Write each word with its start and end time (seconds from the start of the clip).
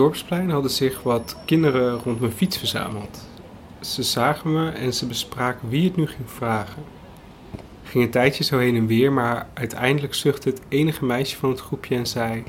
dorpsplein 0.00 0.50
hadden 0.50 0.70
zich 0.70 1.02
wat 1.02 1.36
kinderen 1.44 1.98
rond 1.98 2.20
mijn 2.20 2.32
fiets 2.32 2.58
verzameld. 2.58 3.26
Ze 3.80 4.02
zagen 4.02 4.52
me 4.52 4.70
en 4.70 4.94
ze 4.94 5.06
bespraken 5.06 5.68
wie 5.68 5.84
het 5.84 5.96
nu 5.96 6.06
ging 6.06 6.30
vragen. 6.30 6.82
Ging 7.82 8.04
een 8.04 8.10
tijdje 8.10 8.44
zo 8.44 8.58
heen 8.58 8.76
en 8.76 8.86
weer, 8.86 9.12
maar 9.12 9.48
uiteindelijk 9.54 10.14
zuchtte 10.14 10.48
het 10.48 10.60
enige 10.68 11.04
meisje 11.04 11.36
van 11.36 11.50
het 11.50 11.60
groepje 11.60 11.96
en 11.96 12.06
zei: 12.06 12.42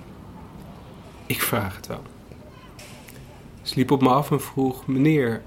Ik 1.25 1.42
vraag 1.42 1.75
het 1.75 1.87
wel. 1.87 2.01
Ze 3.61 3.75
liep 3.75 3.92
op 3.92 4.01
me 4.01 4.09
af 4.09 4.31
en 4.31 4.42
vroeg: 4.42 4.87
Meneer, 4.87 5.42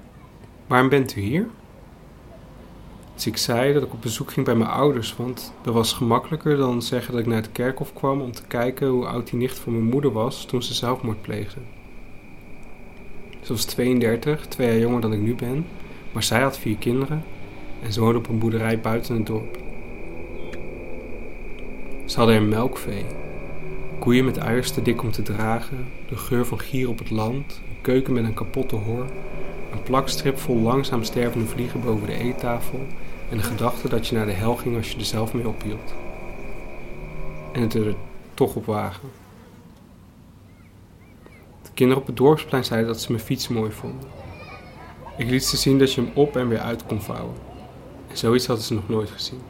waarom 0.67 0.89
bent 0.89 1.15
u 1.15 1.21
hier? 1.21 1.47
Dus 3.13 3.25
ik 3.25 3.37
zei 3.37 3.73
dat 3.73 3.83
ik 3.83 3.93
op 3.93 4.01
bezoek 4.01 4.31
ging 4.31 4.45
bij 4.45 4.55
mijn 4.55 4.69
ouders, 4.69 5.15
want 5.15 5.53
dat 5.61 5.73
was 5.73 5.93
gemakkelijker 5.93 6.57
dan 6.57 6.81
zeggen 6.81 7.11
dat 7.11 7.21
ik 7.21 7.27
naar 7.27 7.41
het 7.41 7.51
kerkhof 7.51 7.93
kwam 7.93 8.21
om 8.21 8.31
te 8.31 8.43
kijken 8.47 8.87
hoe 8.87 9.05
oud 9.05 9.29
die 9.29 9.39
nicht 9.39 9.59
van 9.59 9.73
mijn 9.73 9.85
moeder 9.85 10.11
was 10.11 10.45
toen 10.45 10.63
ze 10.63 10.73
zelfmoord 10.73 11.21
pleegde. 11.21 11.59
Ze 13.45 13.53
was 13.53 13.65
32, 13.65 14.47
twee 14.47 14.67
jaar 14.67 14.79
jonger 14.79 15.01
dan 15.01 15.13
ik 15.13 15.19
nu 15.19 15.35
ben, 15.35 15.65
maar 16.11 16.23
zij 16.23 16.41
had 16.41 16.57
vier 16.57 16.77
kinderen 16.77 17.23
en 17.81 17.93
ze 17.93 17.99
woonde 17.99 18.17
op 18.17 18.29
een 18.29 18.39
boerderij 18.39 18.79
buiten 18.79 19.15
het 19.15 19.25
dorp. 19.25 19.57
Ze 22.05 22.17
hadden 22.17 22.35
er 22.35 22.41
melkvee, 22.41 23.05
koeien 23.99 24.25
met 24.25 24.39
uiers 24.39 24.71
te 24.71 24.81
dik 24.81 25.01
om 25.03 25.11
te 25.11 25.21
dragen, 25.21 25.87
de 26.09 26.17
geur 26.17 26.45
van 26.45 26.59
gier 26.59 26.89
op 26.89 26.99
het 26.99 27.09
land, 27.09 27.61
een 27.69 27.81
keuken 27.81 28.13
met 28.13 28.23
een 28.23 28.33
kapotte 28.33 28.75
hoor, 28.75 29.05
een 29.71 29.83
plakstrip 29.83 30.37
vol 30.37 30.59
langzaam 30.59 31.03
stervende 31.03 31.47
vliegen 31.47 31.81
boven 31.81 32.07
de 32.07 32.17
eettafel 32.17 32.79
en 33.29 33.37
de 33.37 33.43
gedachte 33.43 33.89
dat 33.89 34.07
je 34.07 34.15
naar 34.15 34.25
de 34.25 34.31
hel 34.31 34.55
ging 34.55 34.77
als 34.77 34.91
je 34.91 34.97
er 34.97 35.05
zelf 35.05 35.33
mee 35.33 35.47
ophield. 35.47 35.93
En 37.51 37.61
het 37.61 37.73
er 37.73 37.95
toch 38.33 38.55
op 38.55 38.65
wagen. 38.65 39.24
Kinderen 41.75 42.01
op 42.01 42.07
het 42.07 42.17
dorpsplein 42.17 42.63
zeiden 42.63 42.87
dat 42.87 43.01
ze 43.01 43.11
mijn 43.11 43.23
fiets 43.23 43.47
mooi 43.47 43.71
vonden. 43.71 44.09
Ik 45.17 45.29
liet 45.29 45.43
ze 45.43 45.57
zien 45.57 45.79
dat 45.79 45.93
je 45.93 46.01
hem 46.01 46.11
op 46.15 46.35
en 46.35 46.47
weer 46.47 46.59
uit 46.59 46.85
kon 46.85 47.01
vouwen. 47.01 47.35
En 48.07 48.17
zoiets 48.17 48.47
hadden 48.47 48.65
ze 48.65 48.73
nog 48.73 48.89
nooit 48.89 49.09
gezien. 49.09 49.41